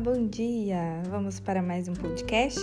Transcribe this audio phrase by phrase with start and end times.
[0.00, 1.02] bom dia!
[1.10, 2.58] Vamos para mais um podcast.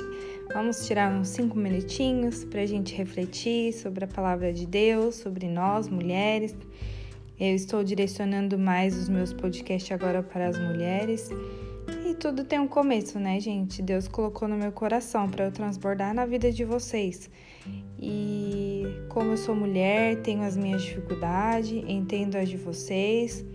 [0.52, 5.48] Vamos tirar uns cinco minutinhos para a gente refletir sobre a palavra de Deus, sobre
[5.48, 6.56] nós, mulheres.
[7.40, 11.30] Eu estou direcionando mais os meus podcasts agora para as mulheres.
[12.10, 13.84] E tudo tem um começo, né, gente?
[13.84, 17.30] Deus colocou no meu coração para eu transbordar na vida de vocês.
[18.00, 23.46] E como eu sou mulher, tenho as minhas dificuldades, entendo as de vocês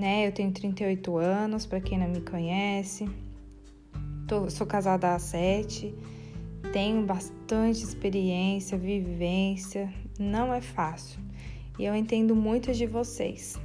[0.00, 0.26] né?
[0.26, 3.08] Eu tenho 38 anos, para quem não me conhece.
[4.26, 5.94] Tô, sou casada há sete,
[6.72, 11.20] tenho bastante experiência, vivência, não é fácil.
[11.78, 13.60] E eu entendo muito de vocês.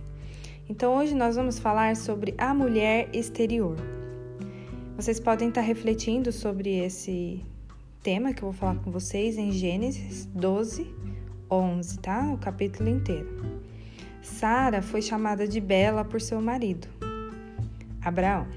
[0.68, 3.78] Então hoje nós vamos falar sobre a mulher exterior.
[4.96, 7.42] Vocês podem estar refletindo sobre esse
[8.02, 10.94] tema que eu vou falar com vocês em Gênesis 12,
[11.50, 12.32] 11, tá?
[12.34, 13.55] O capítulo inteiro.
[14.26, 16.88] Sara foi chamada de Bela por seu marido,
[18.02, 18.48] Abraão.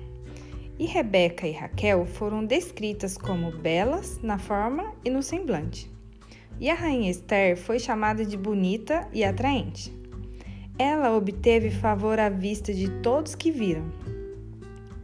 [0.79, 5.91] E Rebeca e Raquel foram descritas como belas na forma e no semblante.
[6.59, 9.93] E a rainha Esther foi chamada de bonita e atraente.
[10.79, 13.93] Ela obteve favor à vista de todos que viram.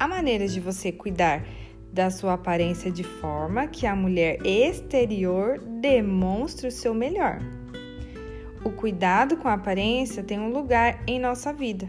[0.01, 1.45] Há maneiras de você cuidar
[1.93, 7.39] da sua aparência de forma que a mulher exterior demonstre o seu melhor.
[8.65, 11.87] O cuidado com a aparência tem um lugar em nossa vida,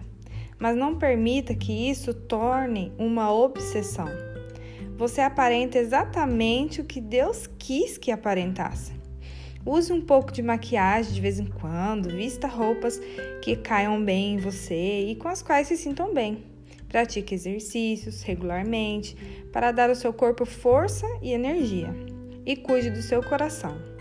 [0.59, 4.09] mas não permita que isso torne uma obsessão.
[4.97, 8.93] Você aparenta exatamente o que Deus quis que aparentasse.
[9.65, 12.99] Use um pouco de maquiagem de vez em quando, vista roupas
[13.41, 16.43] que caiam bem em você e com as quais se sintam bem.
[16.89, 19.15] Pratique exercícios regularmente
[19.51, 21.89] para dar ao seu corpo força e energia.
[22.45, 23.94] E cuide do seu coração.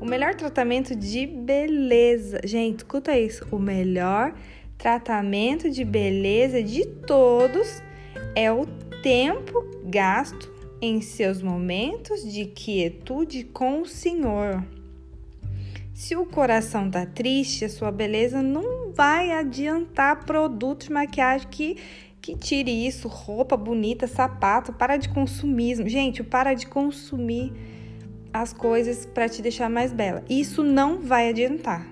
[0.00, 2.40] O melhor tratamento de beleza.
[2.44, 3.46] Gente, escuta isso.
[3.50, 4.34] O melhor
[4.76, 7.82] tratamento de beleza de todos
[8.34, 8.66] é o
[9.02, 14.62] tempo gasto em seus momentos de quietude com o Senhor.
[15.94, 21.76] Se o coração tá triste, a sua beleza não vai adiantar produto de maquiagem que
[22.26, 25.88] que tire isso, roupa bonita, sapato, para de consumir.
[25.88, 27.52] Gente, para de consumir
[28.40, 30.24] as coisas para te deixar mais bela.
[30.28, 31.86] Isso não vai adiantar.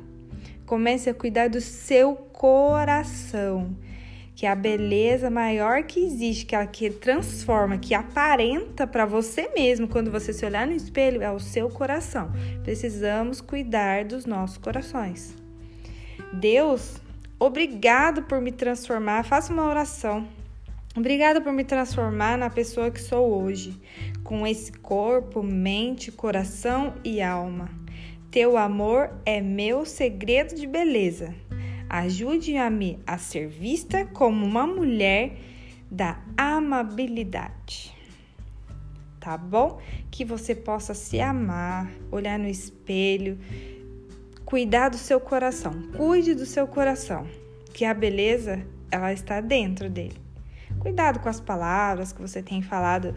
[0.67, 3.77] Comece a cuidar do seu coração,
[4.35, 9.51] que é a beleza maior que existe, que ela que transforma, que aparenta para você
[9.55, 12.33] mesmo quando você se olhar no espelho é o seu coração.
[12.63, 15.37] Precisamos cuidar dos nossos corações.
[16.33, 17.01] Deus,
[17.39, 19.25] obrigado por me transformar.
[19.25, 20.27] Faça uma oração.
[20.97, 23.77] Obrigada por me transformar na pessoa que sou hoje,
[24.23, 27.69] com esse corpo, mente, coração e alma.
[28.31, 31.35] Teu amor é meu segredo de beleza.
[31.89, 35.37] Ajude-me a ser vista como uma mulher
[35.91, 37.93] da amabilidade.
[39.19, 39.81] Tá bom?
[40.13, 43.37] Que você possa se amar, olhar no espelho,
[44.45, 45.73] cuidar do seu coração.
[45.97, 47.27] Cuide do seu coração,
[47.73, 50.24] que a beleza ela está dentro dele.
[50.79, 53.15] Cuidado com as palavras que você tem falado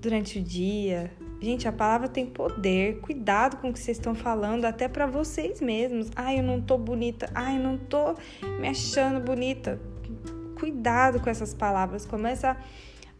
[0.00, 1.10] durante o dia.
[1.40, 3.00] Gente, a palavra tem poder.
[3.00, 6.10] Cuidado com o que vocês estão falando, até para vocês mesmos.
[6.14, 7.30] Ai, eu não tô bonita.
[7.34, 8.14] Ai, eu não tô
[8.60, 9.80] me achando bonita.
[10.58, 12.04] Cuidado com essas palavras.
[12.04, 12.56] Começa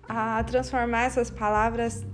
[0.08, 2.04] a transformar essas palavras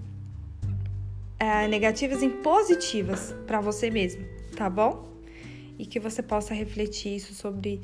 [1.38, 4.24] é, negativas em positivas para você mesmo,
[4.56, 5.08] tá bom?
[5.78, 7.80] E que você possa refletir isso sobre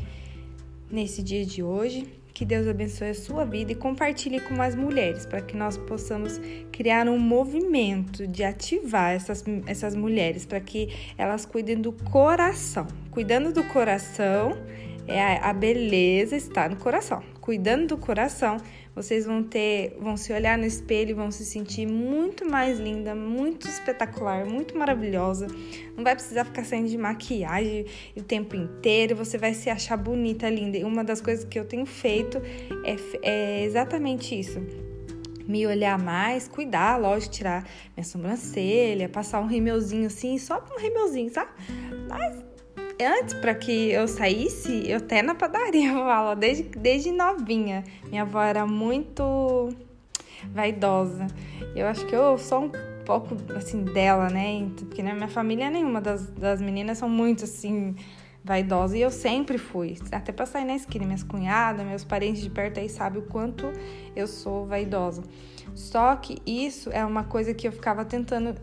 [0.91, 5.25] nesse dia de hoje que Deus abençoe a sua vida e compartilhe com mais mulheres,
[5.25, 6.41] para que nós possamos
[6.73, 12.89] criar um movimento de ativar essas, essas mulheres, para que elas cuidem do coração.
[13.13, 14.59] Cuidando do coração,
[15.07, 17.23] é a, a beleza está no coração.
[17.41, 18.57] Cuidando do coração,
[18.95, 23.15] vocês vão ter, vão se olhar no espelho e vão se sentir muito mais linda,
[23.15, 25.47] muito espetacular, muito maravilhosa.
[25.97, 27.87] Não vai precisar ficar saindo de maquiagem
[28.17, 30.79] o tempo inteiro, você vai se achar bonita, linda.
[30.79, 32.41] E uma das coisas que eu tenho feito
[32.85, 34.63] é, é exatamente isso
[35.47, 41.31] me olhar mais, cuidar, lógico, tirar minha sobrancelha, passar um rímelzinho assim, só um rímelzinho,
[41.31, 41.51] sabe?
[42.09, 42.54] Mas
[43.01, 47.85] antes, para que eu saísse, eu até na padaria falo, desde, desde novinha.
[48.09, 49.71] Minha avó era muito
[50.53, 51.27] vaidosa.
[51.75, 52.71] Eu acho que eu sou um
[53.05, 54.69] pouco assim dela, né?
[54.77, 57.95] Porque na minha família nenhuma das, das meninas são muito assim
[58.45, 59.97] vaidosa e eu sempre fui.
[60.13, 63.73] Até pra sair na esquina, minhas cunhadas, meus parentes de perto aí sabem o quanto
[64.15, 65.23] eu sou vaidosa.
[65.75, 68.55] Só que isso é uma coisa que eu ficava tentando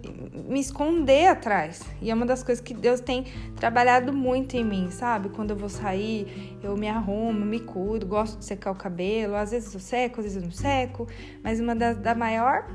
[0.47, 1.81] me esconder atrás.
[2.01, 3.25] E é uma das coisas que Deus tem
[3.55, 5.29] trabalhado muito em mim, sabe?
[5.29, 9.35] Quando eu vou sair, eu me arrumo, me cuido, gosto de secar o cabelo.
[9.35, 11.07] Às vezes eu seco, às vezes eu não seco.
[11.43, 12.67] Mas uma das da maior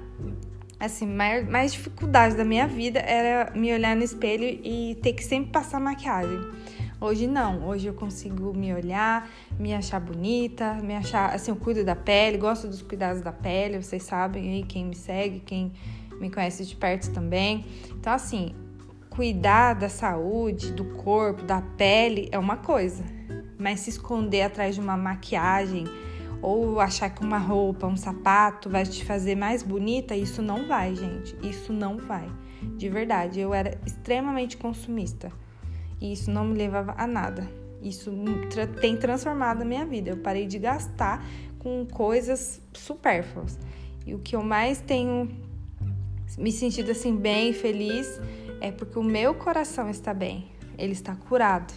[0.79, 5.25] assim, maior, mais dificuldades da minha vida era me olhar no espelho e ter que
[5.25, 6.38] sempre passar maquiagem.
[6.98, 9.28] Hoje não, hoje eu consigo me olhar,
[9.58, 13.82] me achar bonita, me achar, assim, eu cuido da pele, gosto dos cuidados da pele,
[13.82, 15.72] vocês sabem aí, quem me segue, quem
[16.19, 17.66] me conhece de perto também.
[17.90, 18.54] Então, assim,
[19.10, 23.04] cuidar da saúde, do corpo, da pele é uma coisa,
[23.58, 25.84] mas se esconder atrás de uma maquiagem
[26.40, 30.94] ou achar que uma roupa, um sapato vai te fazer mais bonita, isso não vai,
[30.94, 31.37] gente.
[31.43, 32.26] Isso não vai.
[32.78, 35.31] De verdade, eu era extremamente consumista
[36.00, 37.48] e isso não me levava a nada.
[37.82, 38.12] Isso
[38.81, 40.10] tem transformado a minha vida.
[40.10, 41.25] Eu parei de gastar
[41.58, 43.58] com coisas supérfluas.
[44.06, 45.28] E o que eu mais tenho
[46.38, 48.20] me sentido assim bem feliz
[48.60, 50.50] é porque o meu coração está bem.
[50.78, 51.72] Ele está curado,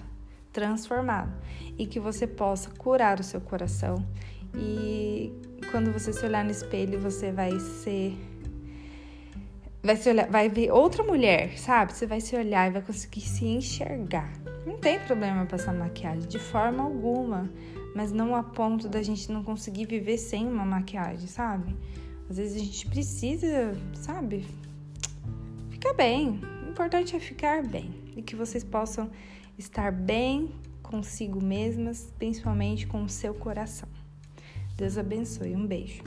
[0.52, 1.32] transformado.
[1.78, 4.06] E que você possa curar o seu coração.
[4.56, 5.32] E
[5.72, 8.18] quando você se olhar no espelho, você vai ser
[9.82, 11.94] vai se olhar, vai ver outra mulher, sabe?
[11.94, 14.32] Você vai se olhar e vai conseguir se enxergar.
[14.66, 17.50] Não tem problema passar maquiagem de forma alguma,
[17.96, 21.76] mas não a ponto da gente não conseguir viver sem uma maquiagem, sabe?
[22.30, 24.46] Às vezes a gente precisa, sabe?
[25.70, 26.40] Ficar bem.
[26.66, 29.10] O importante é ficar bem e que vocês possam
[29.58, 30.52] estar bem
[30.84, 33.90] consigo mesmas, principalmente com o seu coração.
[34.76, 35.56] Deus abençoe.
[35.56, 36.04] Um beijo.